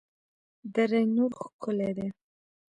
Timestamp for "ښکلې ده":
1.41-2.07